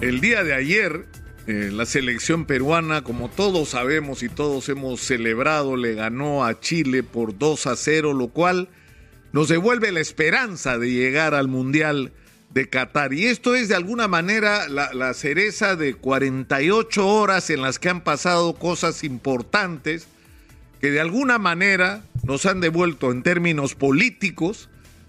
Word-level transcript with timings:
El 0.00 0.20
día 0.20 0.44
de 0.44 0.54
ayer, 0.54 1.06
eh, 1.48 1.70
la 1.72 1.84
selección 1.84 2.44
peruana, 2.44 3.02
como 3.02 3.28
todos 3.28 3.70
sabemos 3.70 4.22
y 4.22 4.28
todos 4.28 4.68
hemos 4.68 5.00
celebrado, 5.00 5.76
le 5.76 5.94
ganó 5.94 6.44
a 6.44 6.60
Chile 6.60 7.02
por 7.02 7.36
2 7.36 7.66
a 7.66 7.74
0, 7.74 8.12
lo 8.14 8.28
cual 8.28 8.68
nos 9.32 9.48
devuelve 9.48 9.90
la 9.90 9.98
esperanza 9.98 10.78
de 10.78 10.92
llegar 10.92 11.34
al 11.34 11.48
Mundial 11.48 12.12
de 12.50 12.68
Qatar. 12.68 13.12
Y 13.12 13.26
esto 13.26 13.56
es 13.56 13.68
de 13.68 13.74
alguna 13.74 14.06
manera 14.06 14.68
la, 14.68 14.94
la 14.94 15.12
cereza 15.14 15.74
de 15.74 15.94
48 15.94 17.04
horas 17.04 17.50
en 17.50 17.60
las 17.60 17.80
que 17.80 17.88
han 17.88 18.04
pasado 18.04 18.54
cosas 18.54 19.02
importantes 19.02 20.06
que 20.80 20.92
de 20.92 21.00
alguna 21.00 21.38
manera 21.38 22.04
nos 22.22 22.46
han 22.46 22.60
devuelto 22.60 23.10
en 23.10 23.24
términos 23.24 23.74
políticos 23.74 24.68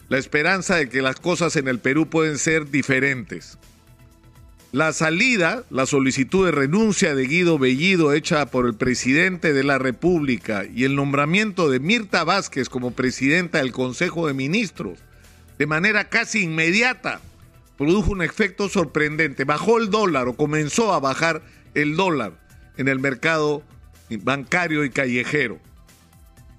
la 0.09 0.17
esperanza 0.17 0.77
de 0.77 0.89
que 0.89 1.03
las 1.03 1.19
cosas 1.19 1.55
en 1.57 1.67
el 1.67 1.77
Perú 1.77 2.09
pueden 2.09 2.39
ser 2.39 2.71
diferentes. 2.71 3.59
La 4.71 4.93
salida, 4.93 5.63
la 5.71 5.87
solicitud 5.87 6.45
de 6.45 6.51
renuncia 6.51 7.15
de 7.15 7.25
Guido 7.25 7.57
Bellido 7.57 8.13
hecha 8.13 8.45
por 8.45 8.67
el 8.67 8.75
presidente 8.75 9.51
de 9.51 9.63
la 9.63 9.79
República 9.79 10.63
y 10.71 10.83
el 10.83 10.95
nombramiento 10.95 11.71
de 11.71 11.79
Mirta 11.79 12.23
Vázquez 12.23 12.69
como 12.69 12.91
presidenta 12.91 13.57
del 13.57 13.71
Consejo 13.71 14.27
de 14.27 14.35
Ministros 14.35 14.99
de 15.57 15.65
manera 15.65 16.07
casi 16.07 16.43
inmediata 16.43 17.19
produjo 17.77 18.11
un 18.11 18.21
efecto 18.21 18.69
sorprendente. 18.69 19.43
Bajó 19.43 19.79
el 19.79 19.89
dólar 19.89 20.27
o 20.27 20.35
comenzó 20.35 20.93
a 20.93 20.99
bajar 20.99 21.41
el 21.73 21.95
dólar 21.95 22.33
en 22.77 22.87
el 22.87 22.99
mercado 22.99 23.63
bancario 24.21 24.85
y 24.85 24.91
callejero. 24.91 25.59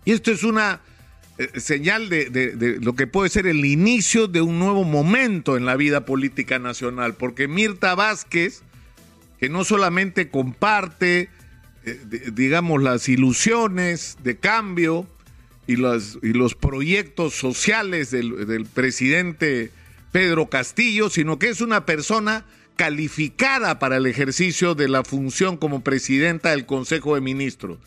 Y 0.04 0.12
esto 0.12 0.32
es 0.32 0.42
una 0.42 0.80
señal 1.56 2.08
de, 2.08 2.78
lo 2.80 2.94
que 2.94 3.06
puede 3.06 3.30
ser 3.30 3.46
el 3.46 3.64
inicio 3.64 4.26
de 4.26 4.40
un 4.40 4.58
nuevo 4.58 4.84
momento 4.84 5.56
en 5.56 5.64
la 5.64 5.76
vida 5.76 6.04
política 6.04 6.58
nacional, 6.58 7.14
porque 7.14 7.48
Mirta 7.48 7.94
Vázquez, 7.94 8.62
que 9.38 9.48
no 9.48 9.64
solamente 9.64 10.28
comparte, 10.28 11.30
eh, 11.84 12.00
digamos, 12.32 12.82
las 12.82 13.08
ilusiones 13.08 14.18
de 14.22 14.38
cambio 14.38 15.06
y 15.66 15.76
los, 15.76 16.18
proyectos 16.58 17.34
sociales 17.34 18.10
del 18.10 18.66
presidente 18.72 19.70
Pedro 20.12 20.48
Castillo, 20.48 21.10
sino 21.10 21.38
que 21.38 21.48
es 21.48 21.60
una 21.60 21.86
persona 21.86 22.44
calificada 22.76 23.78
para 23.78 23.98
el 23.98 24.06
ejercicio 24.06 24.74
de 24.74 24.88
la 24.88 25.04
función 25.04 25.56
como 25.56 25.82
presidenta 25.82 26.50
del 26.50 26.66
Consejo 26.66 27.14
de 27.14 27.20
Ministros, 27.20 27.78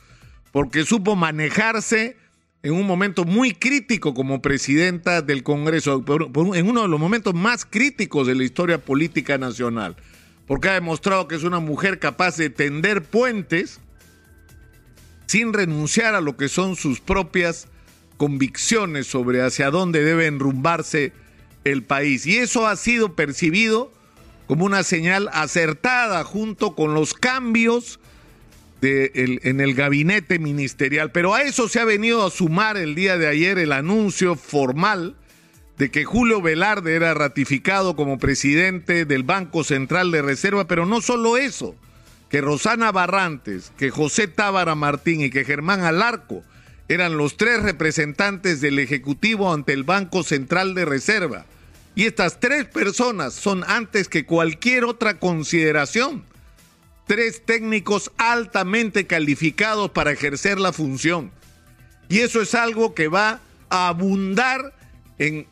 porque 0.51 0.85
supo 0.85 1.15
manejarse 1.15 2.15
en 2.63 2.71
un 2.71 2.87
momento 2.87 3.25
muy 3.25 3.53
crítico 3.53 4.13
como 4.13 4.41
presidenta 4.41 5.21
del 5.21 5.43
Congreso, 5.43 6.03
en 6.53 6.67
uno 6.67 6.83
de 6.83 6.87
los 6.87 6.99
momentos 6.99 7.33
más 7.33 7.65
críticos 7.65 8.25
de 8.25 8.35
la 8.35 8.45
historia 8.45 8.77
política 8.77 9.37
nacional, 9.37 9.97
porque 10.47 10.69
ha 10.69 10.73
demostrado 10.73 11.27
que 11.27 11.35
es 11.35 11.43
una 11.43 11.59
mujer 11.59 11.99
capaz 11.99 12.37
de 12.37 12.49
tender 12.49 13.03
puentes 13.03 13.81
sin 15.25 15.51
renunciar 15.51 16.15
a 16.15 16.21
lo 16.21 16.37
que 16.37 16.47
son 16.47 16.77
sus 16.77 17.01
propias 17.01 17.67
convicciones 18.15 19.07
sobre 19.07 19.41
hacia 19.41 19.69
dónde 19.69 20.01
debe 20.01 20.27
enrumbarse 20.27 21.11
el 21.65 21.83
país. 21.83 22.25
Y 22.25 22.37
eso 22.37 22.65
ha 22.65 22.77
sido 22.77 23.13
percibido 23.13 23.91
como 24.47 24.63
una 24.63 24.83
señal 24.83 25.29
acertada 25.33 26.23
junto 26.23 26.75
con 26.75 26.93
los 26.93 27.13
cambios 27.13 27.99
en 28.83 29.61
el 29.61 29.73
gabinete 29.73 30.39
ministerial. 30.39 31.11
Pero 31.11 31.33
a 31.33 31.43
eso 31.43 31.69
se 31.69 31.79
ha 31.79 31.85
venido 31.85 32.25
a 32.25 32.31
sumar 32.31 32.77
el 32.77 32.95
día 32.95 33.17
de 33.17 33.27
ayer 33.27 33.57
el 33.57 33.71
anuncio 33.71 34.35
formal 34.35 35.15
de 35.77 35.89
que 35.89 36.05
Julio 36.05 36.41
Velarde 36.41 36.95
era 36.95 37.13
ratificado 37.13 37.95
como 37.95 38.19
presidente 38.19 39.05
del 39.05 39.23
Banco 39.23 39.63
Central 39.63 40.11
de 40.11 40.21
Reserva, 40.21 40.67
pero 40.67 40.85
no 40.85 41.01
solo 41.01 41.37
eso, 41.37 41.75
que 42.29 42.41
Rosana 42.41 42.91
Barrantes, 42.91 43.71
que 43.77 43.89
José 43.89 44.27
Tábara 44.27 44.75
Martín 44.75 45.21
y 45.21 45.29
que 45.29 45.45
Germán 45.45 45.81
Alarco 45.81 46.43
eran 46.87 47.17
los 47.17 47.37
tres 47.37 47.63
representantes 47.63 48.61
del 48.61 48.79
Ejecutivo 48.79 49.53
ante 49.53 49.73
el 49.73 49.83
Banco 49.83 50.23
Central 50.23 50.75
de 50.75 50.85
Reserva. 50.85 51.45
Y 51.95 52.05
estas 52.05 52.39
tres 52.39 52.65
personas 52.65 53.33
son 53.33 53.63
antes 53.67 54.09
que 54.09 54.25
cualquier 54.25 54.83
otra 54.83 55.19
consideración 55.19 56.23
tres 57.07 57.43
técnicos 57.45 58.11
altamente 58.17 59.07
calificados 59.07 59.91
para 59.91 60.11
ejercer 60.11 60.59
la 60.59 60.73
función. 60.73 61.31
Y 62.09 62.19
eso 62.19 62.41
es 62.41 62.55
algo 62.55 62.93
que 62.93 63.07
va 63.07 63.39
a 63.69 63.87
abundar 63.87 64.73
en 65.17 65.47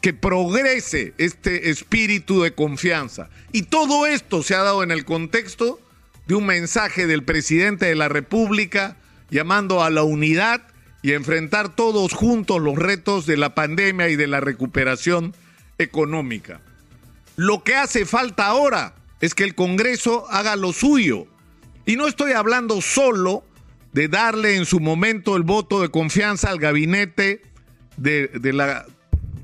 que 0.00 0.12
progrese 0.12 1.14
este 1.18 1.70
espíritu 1.70 2.42
de 2.42 2.54
confianza. 2.54 3.30
Y 3.52 3.62
todo 3.62 4.06
esto 4.06 4.42
se 4.42 4.54
ha 4.54 4.62
dado 4.62 4.82
en 4.82 4.90
el 4.90 5.04
contexto 5.04 5.80
de 6.26 6.34
un 6.34 6.46
mensaje 6.46 7.06
del 7.06 7.22
presidente 7.22 7.86
de 7.86 7.94
la 7.94 8.08
República 8.08 8.96
llamando 9.30 9.82
a 9.82 9.90
la 9.90 10.02
unidad 10.02 10.62
y 11.02 11.12
a 11.12 11.16
enfrentar 11.16 11.74
todos 11.74 12.12
juntos 12.12 12.60
los 12.60 12.76
retos 12.76 13.26
de 13.26 13.36
la 13.36 13.54
pandemia 13.54 14.08
y 14.08 14.16
de 14.16 14.26
la 14.26 14.40
recuperación 14.40 15.34
económica. 15.78 16.60
Lo 17.36 17.64
que 17.64 17.76
hace 17.76 18.04
falta 18.04 18.46
ahora 18.46 18.94
es 19.22 19.34
que 19.34 19.44
el 19.44 19.54
Congreso 19.54 20.26
haga 20.28 20.56
lo 20.56 20.74
suyo. 20.74 21.26
Y 21.86 21.96
no 21.96 22.06
estoy 22.08 22.32
hablando 22.32 22.82
solo 22.82 23.44
de 23.92 24.08
darle 24.08 24.56
en 24.56 24.66
su 24.66 24.80
momento 24.80 25.36
el 25.36 25.44
voto 25.44 25.80
de 25.80 25.90
confianza 25.90 26.50
al 26.50 26.58
gabinete 26.58 27.40
de, 27.96 28.28
la, 28.52 28.84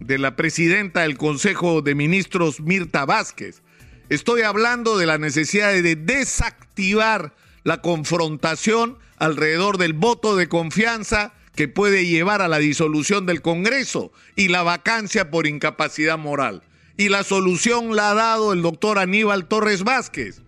la 0.01 0.37
presidenta 0.37 1.03
del 1.03 1.17
Consejo 1.17 1.81
de 1.81 1.95
Ministros, 1.95 2.61
Mirta 2.61 3.07
Vázquez. 3.07 3.63
Estoy 4.09 4.43
hablando 4.43 4.99
de 4.99 5.07
la 5.07 5.17
necesidad 5.17 5.73
de 5.73 5.95
desactivar 5.95 7.35
la 7.63 7.81
confrontación 7.81 8.99
alrededor 9.19 9.79
del 9.79 9.93
voto 9.93 10.35
de 10.35 10.49
confianza 10.49 11.35
que 11.55 11.69
puede 11.69 12.05
llevar 12.05 12.43
a 12.43 12.49
la 12.49 12.59
disolución 12.59 13.27
del 13.27 13.43
Congreso 13.43 14.11
y 14.35 14.49
la 14.49 14.65
vacancia 14.65 15.31
por 15.31 15.47
incapacidad 15.47 16.19
moral 16.19 16.65
y 16.99 17.09
la 17.09 17.23
solución 17.23 17.95
la 17.95 18.11
ha 18.11 18.15
dado 18.15 18.53
el 18.53 18.61
doctor 18.61 18.99
Aníbal 18.99 19.47
Torres 19.47 19.85
Vázquez. 19.85 20.43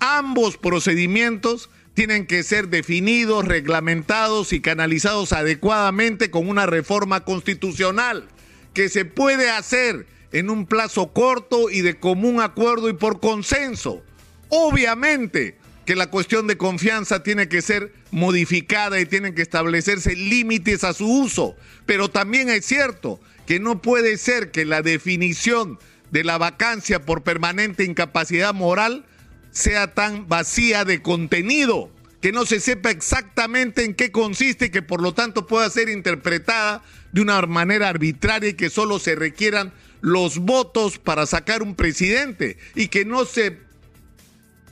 Ambos 0.00 0.56
procedimientos 0.56 1.68
tienen 1.92 2.26
que 2.26 2.42
ser 2.42 2.68
definidos, 2.68 3.44
reglamentados 3.44 4.54
y 4.54 4.60
canalizados 4.62 5.34
adecuadamente 5.34 6.30
con 6.30 6.48
una 6.48 6.64
reforma 6.64 7.24
constitucional 7.24 8.26
que 8.72 8.88
se 8.88 9.04
puede 9.04 9.50
hacer 9.50 10.06
en 10.32 10.48
un 10.48 10.64
plazo 10.64 11.12
corto 11.12 11.68
y 11.68 11.82
de 11.82 12.00
común 12.00 12.40
acuerdo 12.40 12.88
y 12.88 12.94
por 12.94 13.20
consenso. 13.20 14.02
Obviamente 14.48 15.58
que 15.84 15.96
la 15.96 16.08
cuestión 16.08 16.46
de 16.46 16.56
confianza 16.56 17.22
tiene 17.22 17.48
que 17.48 17.62
ser 17.62 17.92
modificada 18.10 19.00
y 19.00 19.06
tienen 19.06 19.34
que 19.34 19.42
establecerse 19.42 20.14
límites 20.14 20.84
a 20.84 20.92
su 20.92 21.06
uso, 21.06 21.56
pero 21.86 22.08
también 22.08 22.48
es 22.48 22.64
cierto 22.64 23.20
que 23.46 23.58
no 23.58 23.82
puede 23.82 24.16
ser 24.16 24.50
que 24.50 24.64
la 24.64 24.82
definición 24.82 25.78
de 26.10 26.24
la 26.24 26.38
vacancia 26.38 27.04
por 27.04 27.22
permanente 27.22 27.84
incapacidad 27.84 28.54
moral 28.54 29.04
sea 29.50 29.92
tan 29.92 30.28
vacía 30.28 30.84
de 30.84 31.02
contenido, 31.02 31.90
que 32.20 32.32
no 32.32 32.46
se 32.46 32.60
sepa 32.60 32.90
exactamente 32.90 33.84
en 33.84 33.94
qué 33.94 34.12
consiste 34.12 34.66
y 34.66 34.70
que 34.70 34.82
por 34.82 35.02
lo 35.02 35.12
tanto 35.12 35.46
pueda 35.46 35.68
ser 35.68 35.88
interpretada 35.88 36.82
de 37.10 37.20
una 37.20 37.42
manera 37.42 37.88
arbitraria 37.88 38.50
y 38.50 38.54
que 38.54 38.70
solo 38.70 38.98
se 38.98 39.16
requieran 39.16 39.72
los 40.00 40.38
votos 40.38 40.98
para 40.98 41.26
sacar 41.26 41.62
un 41.62 41.74
presidente 41.74 42.58
y 42.74 42.88
que 42.88 43.04
no 43.04 43.24
se 43.24 43.58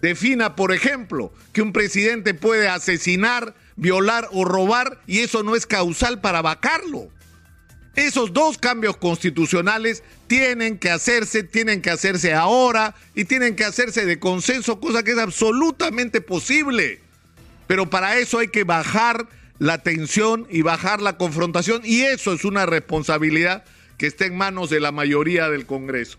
defina, 0.00 0.56
por 0.56 0.72
ejemplo, 0.72 1.32
que 1.52 1.62
un 1.62 1.72
presidente 1.72 2.34
puede 2.34 2.68
asesinar, 2.68 3.54
violar 3.76 4.28
o 4.32 4.44
robar 4.44 5.00
y 5.06 5.20
eso 5.20 5.42
no 5.42 5.56
es 5.56 5.66
causal 5.66 6.20
para 6.20 6.42
vacarlo. 6.42 7.08
Esos 7.96 8.32
dos 8.32 8.56
cambios 8.56 8.96
constitucionales 8.96 10.02
tienen 10.26 10.78
que 10.78 10.90
hacerse, 10.90 11.42
tienen 11.42 11.82
que 11.82 11.90
hacerse 11.90 12.32
ahora 12.32 12.94
y 13.14 13.24
tienen 13.24 13.56
que 13.56 13.64
hacerse 13.64 14.06
de 14.06 14.18
consenso, 14.20 14.80
cosa 14.80 15.02
que 15.02 15.12
es 15.12 15.18
absolutamente 15.18 16.20
posible. 16.20 17.00
Pero 17.66 17.90
para 17.90 18.18
eso 18.18 18.38
hay 18.38 18.48
que 18.48 18.64
bajar 18.64 19.28
la 19.58 19.78
tensión 19.78 20.46
y 20.50 20.62
bajar 20.62 21.02
la 21.02 21.16
confrontación 21.18 21.82
y 21.84 22.02
eso 22.02 22.32
es 22.32 22.44
una 22.44 22.64
responsabilidad 22.64 23.64
que 23.98 24.06
está 24.06 24.24
en 24.24 24.36
manos 24.36 24.70
de 24.70 24.80
la 24.80 24.92
mayoría 24.92 25.50
del 25.50 25.66
Congreso. 25.66 26.18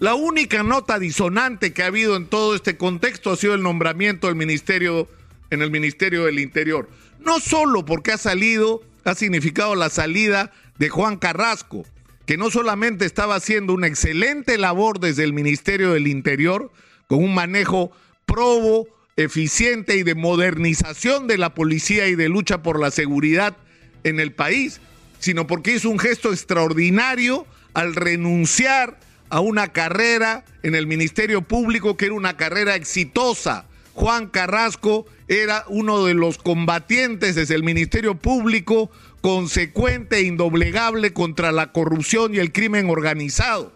La 0.00 0.14
única 0.14 0.62
nota 0.62 1.00
disonante 1.00 1.72
que 1.72 1.82
ha 1.82 1.86
habido 1.86 2.16
en 2.16 2.26
todo 2.26 2.54
este 2.54 2.76
contexto 2.76 3.32
ha 3.32 3.36
sido 3.36 3.54
el 3.54 3.64
nombramiento 3.64 4.28
del 4.28 4.36
ministerio 4.36 5.08
en 5.50 5.60
el 5.60 5.72
Ministerio 5.72 6.24
del 6.24 6.38
Interior. 6.38 6.88
No 7.18 7.40
solo 7.40 7.84
porque 7.84 8.12
ha 8.12 8.18
salido, 8.18 8.80
ha 9.04 9.16
significado 9.16 9.74
la 9.74 9.90
salida 9.90 10.52
de 10.78 10.88
Juan 10.88 11.16
Carrasco, 11.16 11.84
que 12.26 12.36
no 12.36 12.48
solamente 12.48 13.06
estaba 13.06 13.34
haciendo 13.34 13.72
una 13.72 13.88
excelente 13.88 14.56
labor 14.56 15.00
desde 15.00 15.24
el 15.24 15.32
Ministerio 15.32 15.92
del 15.92 16.06
Interior, 16.06 16.70
con 17.08 17.18
un 17.18 17.34
manejo 17.34 17.90
probo, 18.24 18.86
eficiente 19.16 19.96
y 19.96 20.04
de 20.04 20.14
modernización 20.14 21.26
de 21.26 21.38
la 21.38 21.54
policía 21.54 22.06
y 22.06 22.14
de 22.14 22.28
lucha 22.28 22.62
por 22.62 22.78
la 22.78 22.92
seguridad 22.92 23.56
en 24.04 24.20
el 24.20 24.30
país, 24.30 24.80
sino 25.18 25.48
porque 25.48 25.72
hizo 25.72 25.90
un 25.90 25.98
gesto 25.98 26.30
extraordinario 26.30 27.46
al 27.74 27.96
renunciar 27.96 29.00
a 29.30 29.40
una 29.40 29.72
carrera 29.72 30.44
en 30.62 30.74
el 30.74 30.86
Ministerio 30.86 31.42
Público 31.42 31.96
que 31.96 32.06
era 32.06 32.14
una 32.14 32.36
carrera 32.36 32.74
exitosa. 32.74 33.66
Juan 33.94 34.28
Carrasco 34.28 35.06
era 35.26 35.64
uno 35.68 36.04
de 36.04 36.14
los 36.14 36.38
combatientes 36.38 37.34
desde 37.34 37.54
el 37.54 37.64
Ministerio 37.64 38.14
Público 38.14 38.90
consecuente 39.20 40.18
e 40.18 40.22
indoblegable 40.22 41.12
contra 41.12 41.52
la 41.52 41.72
corrupción 41.72 42.34
y 42.34 42.38
el 42.38 42.52
crimen 42.52 42.88
organizado. 42.88 43.72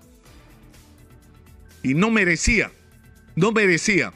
Y 1.83 1.95
no 1.95 2.11
merecía, 2.11 2.71
no 3.35 3.51
merecía 3.51 4.13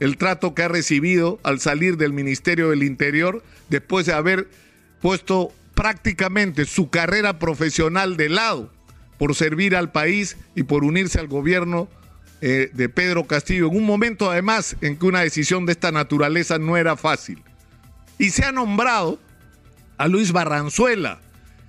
el 0.00 0.16
trato 0.16 0.54
que 0.54 0.62
ha 0.62 0.68
recibido 0.68 1.38
al 1.44 1.60
salir 1.60 1.96
del 1.96 2.12
Ministerio 2.12 2.70
del 2.70 2.82
Interior 2.82 3.44
después 3.68 4.06
de 4.06 4.14
haber 4.14 4.48
puesto 5.00 5.52
prácticamente 5.74 6.64
su 6.64 6.90
carrera 6.90 7.38
profesional 7.38 8.16
de 8.16 8.28
lado 8.28 8.72
por 9.20 9.34
servir 9.34 9.76
al 9.76 9.92
país 9.92 10.38
y 10.54 10.62
por 10.62 10.82
unirse 10.82 11.20
al 11.20 11.28
gobierno 11.28 11.90
eh, 12.40 12.70
de 12.72 12.88
Pedro 12.88 13.26
Castillo, 13.26 13.68
en 13.68 13.76
un 13.76 13.84
momento 13.84 14.30
además 14.30 14.76
en 14.80 14.96
que 14.96 15.04
una 15.04 15.20
decisión 15.20 15.66
de 15.66 15.72
esta 15.72 15.92
naturaleza 15.92 16.58
no 16.58 16.78
era 16.78 16.96
fácil. 16.96 17.42
Y 18.16 18.30
se 18.30 18.46
ha 18.46 18.50
nombrado 18.50 19.20
a 19.98 20.08
Luis 20.08 20.32
Barranzuela, 20.32 21.20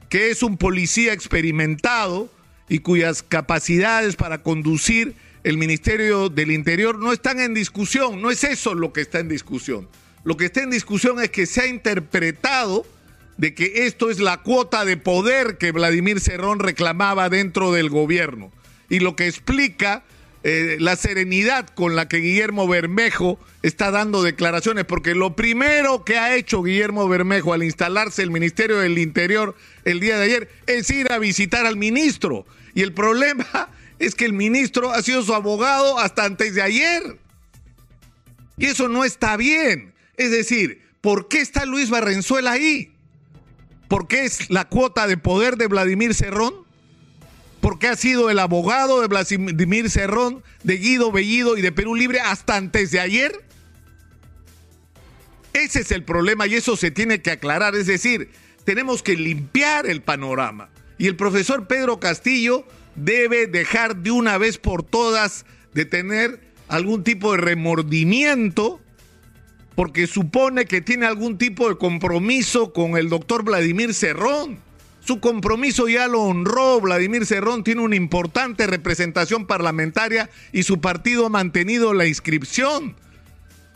que 0.07 0.31
es 0.31 0.43
un 0.43 0.55
policía 0.55 1.11
experimentado 1.11 2.31
y 2.69 2.79
cuyas 2.79 3.21
capacidades 3.21 4.15
para 4.15 4.43
conducir 4.43 5.13
el 5.43 5.57
Ministerio 5.57 6.29
del 6.29 6.51
Interior 6.51 6.99
no 6.99 7.11
están 7.11 7.41
en 7.41 7.53
discusión, 7.53 8.21
no 8.21 8.31
es 8.31 8.45
eso 8.45 8.75
lo 8.75 8.93
que 8.93 9.01
está 9.01 9.19
en 9.19 9.27
discusión. 9.27 9.89
Lo 10.23 10.37
que 10.37 10.45
está 10.45 10.63
en 10.63 10.69
discusión 10.69 11.21
es 11.21 11.31
que 11.31 11.45
se 11.45 11.59
ha 11.59 11.67
interpretado 11.67 12.85
de 13.37 13.53
que 13.53 13.85
esto 13.85 14.09
es 14.09 14.19
la 14.19 14.37
cuota 14.37 14.85
de 14.85 14.97
poder 14.97 15.57
que 15.57 15.71
Vladimir 15.71 16.19
Cerrón 16.19 16.59
reclamaba 16.59 17.29
dentro 17.29 17.71
del 17.71 17.89
gobierno. 17.89 18.51
Y 18.89 18.99
lo 18.99 19.15
que 19.15 19.27
explica 19.27 20.03
eh, 20.43 20.77
la 20.79 20.95
serenidad 20.95 21.67
con 21.69 21.95
la 21.95 22.07
que 22.07 22.17
Guillermo 22.17 22.67
Bermejo 22.67 23.39
está 23.61 23.91
dando 23.91 24.23
declaraciones, 24.23 24.85
porque 24.85 25.13
lo 25.13 25.35
primero 25.35 26.03
que 26.03 26.17
ha 26.17 26.35
hecho 26.35 26.63
Guillermo 26.63 27.07
Bermejo 27.07 27.53
al 27.53 27.61
instalarse 27.61 28.23
el 28.23 28.31
Ministerio 28.31 28.79
del 28.79 28.97
Interior 28.97 29.55
el 29.85 29.99
día 29.99 30.17
de 30.17 30.23
ayer 30.23 30.49
es 30.65 30.89
ir 30.89 31.11
a 31.11 31.19
visitar 31.19 31.67
al 31.67 31.77
ministro. 31.77 32.45
Y 32.73 32.81
el 32.81 32.91
problema 32.91 33.69
es 33.99 34.15
que 34.15 34.25
el 34.25 34.33
ministro 34.33 34.91
ha 34.91 35.03
sido 35.03 35.21
su 35.21 35.33
abogado 35.35 35.99
hasta 35.99 36.25
antes 36.25 36.55
de 36.55 36.63
ayer. 36.63 37.17
Y 38.57 38.65
eso 38.65 38.87
no 38.87 39.05
está 39.05 39.37
bien. 39.37 39.93
Es 40.17 40.31
decir, 40.31 40.81
¿por 41.01 41.27
qué 41.27 41.39
está 41.41 41.65
Luis 41.65 41.91
Barrenzuela 41.91 42.53
ahí? 42.53 42.90
¿Por 43.91 44.07
qué 44.07 44.23
es 44.23 44.49
la 44.49 44.69
cuota 44.69 45.05
de 45.05 45.17
poder 45.17 45.57
de 45.57 45.67
Vladimir 45.67 46.13
Cerrón? 46.13 46.53
¿Por 47.59 47.77
qué 47.77 47.89
ha 47.89 47.97
sido 47.97 48.29
el 48.29 48.39
abogado 48.39 49.01
de 49.01 49.07
Vladimir 49.07 49.89
Cerrón, 49.89 50.45
de 50.63 50.77
Guido 50.77 51.11
Bellido 51.11 51.57
y 51.57 51.61
de 51.61 51.73
Perú 51.73 51.93
Libre 51.93 52.21
hasta 52.21 52.55
antes 52.55 52.91
de 52.91 53.01
ayer? 53.01 53.43
Ese 55.51 55.81
es 55.81 55.91
el 55.91 56.05
problema 56.05 56.47
y 56.47 56.55
eso 56.55 56.77
se 56.77 56.89
tiene 56.89 57.21
que 57.21 57.31
aclarar. 57.31 57.75
Es 57.75 57.85
decir, 57.85 58.31
tenemos 58.63 59.03
que 59.03 59.17
limpiar 59.17 59.85
el 59.85 60.01
panorama. 60.01 60.69
Y 60.97 61.07
el 61.07 61.17
profesor 61.17 61.67
Pedro 61.67 61.99
Castillo 61.99 62.65
debe 62.95 63.45
dejar 63.45 63.97
de 63.97 64.11
una 64.11 64.37
vez 64.37 64.57
por 64.57 64.83
todas 64.83 65.45
de 65.73 65.83
tener 65.83 66.39
algún 66.69 67.03
tipo 67.03 67.33
de 67.33 67.39
remordimiento 67.39 68.79
porque 69.81 70.05
supone 70.05 70.65
que 70.65 70.79
tiene 70.79 71.07
algún 71.07 71.39
tipo 71.39 71.67
de 71.67 71.75
compromiso 71.75 72.71
con 72.71 72.97
el 72.97 73.09
doctor 73.09 73.43
Vladimir 73.43 73.95
Cerrón. 73.95 74.59
Su 74.99 75.19
compromiso 75.19 75.89
ya 75.89 76.07
lo 76.07 76.21
honró. 76.21 76.79
Vladimir 76.79 77.25
Cerrón 77.25 77.63
tiene 77.63 77.81
una 77.81 77.95
importante 77.95 78.67
representación 78.67 79.47
parlamentaria 79.47 80.29
y 80.51 80.61
su 80.61 80.81
partido 80.81 81.25
ha 81.25 81.29
mantenido 81.29 81.95
la 81.95 82.05
inscripción. 82.05 82.95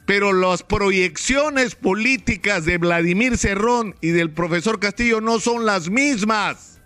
Pero 0.06 0.32
las 0.32 0.62
proyecciones 0.62 1.74
políticas 1.74 2.66
de 2.66 2.78
Vladimir 2.78 3.40
Cerrón 3.40 3.96
y 4.00 4.10
del 4.10 4.30
profesor 4.30 4.80
Castillo 4.80 5.22
no 5.22 5.40
son 5.40 5.66
las 5.66 5.90
mismas. 5.90 6.80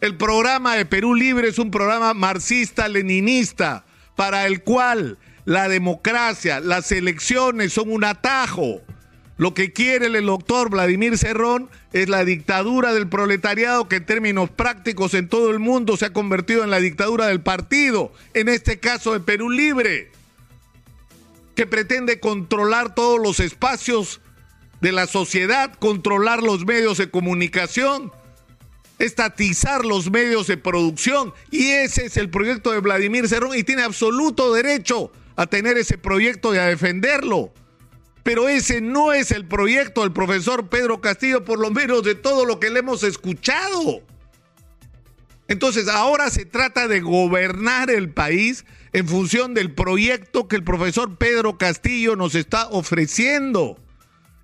El 0.00 0.16
programa 0.16 0.76
de 0.76 0.86
Perú 0.86 1.16
Libre 1.16 1.48
es 1.48 1.58
un 1.58 1.72
programa 1.72 2.14
marxista-leninista 2.14 3.84
para 4.14 4.46
el 4.46 4.62
cual 4.62 5.18
la 5.48 5.66
democracia, 5.66 6.60
las 6.60 6.92
elecciones 6.92 7.72
son 7.72 7.90
un 7.90 8.04
atajo. 8.04 8.82
Lo 9.38 9.54
que 9.54 9.72
quiere 9.72 10.04
el 10.04 10.26
doctor 10.26 10.68
Vladimir 10.68 11.16
Cerrón 11.16 11.70
es 11.94 12.10
la 12.10 12.26
dictadura 12.26 12.92
del 12.92 13.08
proletariado 13.08 13.88
que 13.88 13.96
en 13.96 14.04
términos 14.04 14.50
prácticos 14.50 15.14
en 15.14 15.26
todo 15.30 15.48
el 15.48 15.58
mundo 15.58 15.96
se 15.96 16.04
ha 16.04 16.12
convertido 16.12 16.64
en 16.64 16.70
la 16.70 16.80
dictadura 16.80 17.28
del 17.28 17.40
partido, 17.40 18.12
en 18.34 18.50
este 18.50 18.78
caso 18.78 19.14
de 19.14 19.20
Perú 19.20 19.48
Libre, 19.48 20.10
que 21.54 21.64
pretende 21.66 22.20
controlar 22.20 22.94
todos 22.94 23.18
los 23.18 23.40
espacios 23.40 24.20
de 24.82 24.92
la 24.92 25.06
sociedad, 25.06 25.72
controlar 25.78 26.42
los 26.42 26.66
medios 26.66 26.98
de 26.98 27.10
comunicación, 27.10 28.12
estatizar 28.98 29.86
los 29.86 30.10
medios 30.10 30.46
de 30.46 30.58
producción. 30.58 31.32
Y 31.50 31.70
ese 31.70 32.04
es 32.04 32.18
el 32.18 32.28
proyecto 32.28 32.70
de 32.70 32.80
Vladimir 32.80 33.28
Cerrón 33.28 33.56
y 33.56 33.64
tiene 33.64 33.82
absoluto 33.82 34.52
derecho 34.52 35.10
a 35.38 35.46
tener 35.46 35.78
ese 35.78 35.96
proyecto 35.96 36.52
y 36.52 36.58
a 36.58 36.66
defenderlo. 36.66 37.54
Pero 38.24 38.48
ese 38.48 38.80
no 38.80 39.12
es 39.12 39.30
el 39.30 39.46
proyecto 39.46 40.02
del 40.02 40.12
profesor 40.12 40.68
Pedro 40.68 41.00
Castillo, 41.00 41.44
por 41.44 41.60
lo 41.60 41.70
menos 41.70 42.02
de 42.02 42.16
todo 42.16 42.44
lo 42.44 42.58
que 42.58 42.70
le 42.70 42.80
hemos 42.80 43.04
escuchado. 43.04 44.02
Entonces 45.46 45.86
ahora 45.86 46.28
se 46.30 46.44
trata 46.44 46.88
de 46.88 47.00
gobernar 47.00 47.88
el 47.88 48.10
país 48.10 48.66
en 48.92 49.06
función 49.06 49.54
del 49.54 49.72
proyecto 49.72 50.48
que 50.48 50.56
el 50.56 50.64
profesor 50.64 51.16
Pedro 51.18 51.56
Castillo 51.56 52.16
nos 52.16 52.34
está 52.34 52.66
ofreciendo 52.70 53.78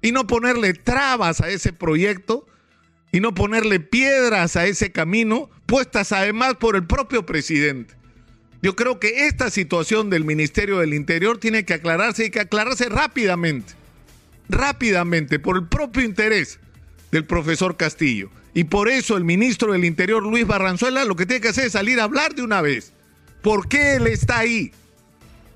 y 0.00 0.12
no 0.12 0.28
ponerle 0.28 0.74
trabas 0.74 1.40
a 1.40 1.48
ese 1.48 1.72
proyecto 1.72 2.46
y 3.10 3.18
no 3.18 3.34
ponerle 3.34 3.80
piedras 3.80 4.54
a 4.54 4.66
ese 4.66 4.92
camino, 4.92 5.50
puestas 5.66 6.12
además 6.12 6.54
por 6.54 6.76
el 6.76 6.86
propio 6.86 7.26
presidente. 7.26 7.96
Yo 8.64 8.74
creo 8.74 8.98
que 8.98 9.26
esta 9.26 9.50
situación 9.50 10.08
del 10.08 10.24
Ministerio 10.24 10.78
del 10.78 10.94
Interior 10.94 11.36
tiene 11.36 11.66
que 11.66 11.74
aclararse 11.74 12.24
y 12.24 12.30
que 12.30 12.40
aclararse 12.40 12.88
rápidamente, 12.88 13.74
rápidamente, 14.48 15.38
por 15.38 15.58
el 15.58 15.68
propio 15.68 16.02
interés 16.02 16.60
del 17.12 17.26
profesor 17.26 17.76
Castillo. 17.76 18.30
Y 18.54 18.64
por 18.64 18.88
eso 18.88 19.18
el 19.18 19.24
ministro 19.24 19.72
del 19.72 19.84
Interior, 19.84 20.22
Luis 20.22 20.46
Barranzuela, 20.46 21.04
lo 21.04 21.14
que 21.14 21.26
tiene 21.26 21.42
que 21.42 21.48
hacer 21.48 21.66
es 21.66 21.72
salir 21.72 22.00
a 22.00 22.04
hablar 22.04 22.34
de 22.34 22.40
una 22.40 22.62
vez. 22.62 22.94
¿Por 23.42 23.68
qué 23.68 23.96
él 23.96 24.06
está 24.06 24.38
ahí? 24.38 24.72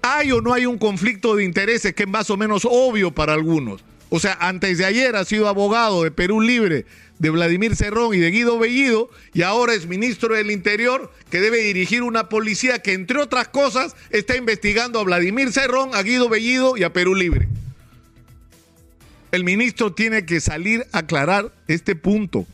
¿Hay 0.03 0.31
o 0.31 0.43
no 0.43 0.53
hay 0.53 0.67
un 0.67 0.77
conflicto 0.77 1.35
de 1.35 1.45
intereses 1.45 1.95
que 1.95 2.03
es 2.03 2.09
más 2.11 2.29
o 2.29 2.37
menos 2.37 2.69
obvio 2.71 3.11
para 3.15 3.33
algunos? 3.33 3.83
O 4.11 4.21
sea, 4.21 4.37
antes 4.41 4.79
de 4.79 4.85
ayer 4.85 5.17
ha 5.17 5.25
sido 5.25 5.49
abogado 5.49 6.03
de 6.03 6.11
Perú 6.11 6.41
Libre, 6.41 6.87
de 7.19 7.31
Vladimir 7.31 7.77
Cerrón 7.77 8.15
y 8.15 8.19
de 8.19 8.31
Guido 8.31 8.59
Bellido, 8.59 9.11
y 9.35 9.43
ahora 9.43 9.75
es 9.75 9.87
ministro 9.87 10.35
del 10.35 10.51
Interior 10.51 11.13
que 11.31 11.41
debe 11.41 11.59
dirigir 11.59 12.03
una 12.03 12.29
policía 12.29 12.81
que, 12.81 12.93
entre 12.95 13.19
otras 13.19 13.49
cosas, 13.49 13.97
está 14.11 14.37
investigando 14.37 15.01
a 15.01 15.05
Vladimir 15.05 15.53
Cerrón, 15.53 15.91
a 15.95 16.03
Guido 16.03 16.29
Bellido 16.29 16.77
y 16.77 16.85
a 16.85 16.93
Perú 16.93 17.15
Libre. 17.15 17.49
El 19.31 19.45
ministro 19.45 19.93
tiene 19.93 20.25
que 20.25 20.41
salir 20.41 20.87
a 20.93 20.99
aclarar 21.01 21.53
este 21.67 21.95
punto, 21.95 22.47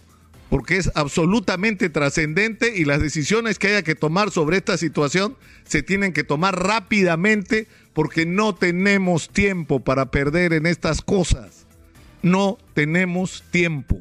porque 0.55 0.77
es 0.77 0.93
absolutamente 0.95 1.91
trascendente 1.91 2.77
y 2.77 2.85
las 2.85 3.03
decisiones 3.03 3.59
que 3.59 3.67
haya 3.67 3.83
que 3.83 3.97
tomar 3.97 4.31
sobre 4.31 4.57
esta 4.57 4.79
situación 4.79 5.37
se 5.65 5.83
tienen 5.83 6.13
que 6.13 6.23
tomar 6.23 6.57
rápidamente 6.63 7.67
porque 7.93 8.25
no 8.25 8.55
tenemos 8.55 9.31
tiempo 9.31 9.81
para 9.81 10.13
perder 10.13 10.53
en 10.53 10.67
estas 10.67 11.03
cosas. 11.03 11.67
No 12.23 12.57
tenemos 12.73 13.43
tiempo. 13.51 14.01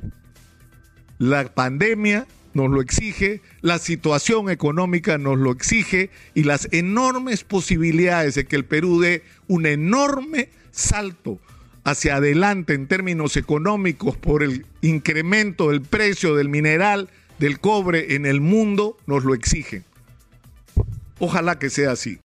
La 1.17 1.51
pandemia 1.51 2.27
nos 2.53 2.69
lo 2.69 2.81
exige, 2.81 3.41
la 3.61 3.79
situación 3.79 4.51
económica 4.51 5.17
nos 5.17 5.39
lo 5.39 5.49
exige 5.49 6.11
y 6.35 6.43
las 6.43 6.67
enormes 6.71 7.43
posibilidades 7.43 8.35
de 8.35 8.45
que 8.45 8.57
el 8.57 8.65
Perú 8.65 8.99
dé 8.99 9.23
un 9.47 9.65
enorme 9.65 10.49
salto 10.69 11.39
hacia 11.83 12.15
adelante 12.15 12.73
en 12.73 12.87
términos 12.87 13.37
económicos 13.37 14.17
por 14.17 14.43
el 14.43 14.65
incremento 14.81 15.69
del 15.69 15.81
precio 15.81 16.35
del 16.35 16.49
mineral, 16.49 17.09
del 17.39 17.59
cobre 17.59 18.15
en 18.15 18.25
el 18.25 18.41
mundo, 18.41 18.97
nos 19.05 19.23
lo 19.23 19.33
exigen. 19.33 19.83
Ojalá 21.19 21.59
que 21.59 21.69
sea 21.69 21.91
así. 21.91 22.19